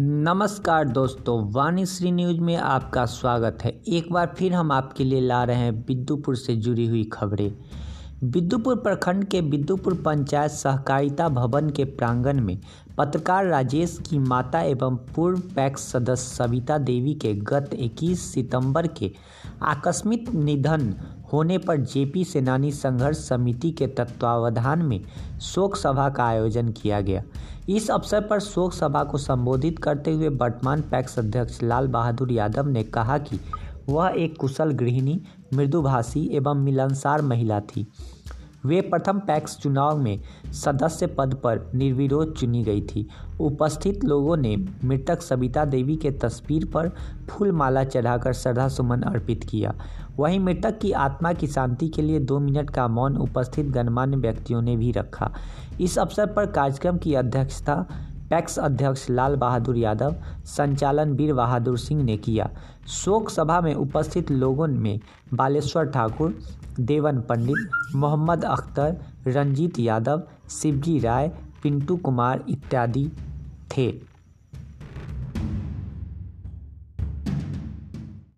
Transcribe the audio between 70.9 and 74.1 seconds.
राय, पिंटू कुमार इत्यादि थे।